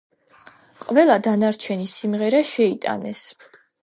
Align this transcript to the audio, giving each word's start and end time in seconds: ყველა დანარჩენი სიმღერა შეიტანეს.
ყველა 0.85 1.17
დანარჩენი 1.27 1.85
სიმღერა 1.91 2.39
შეიტანეს. 2.53 3.21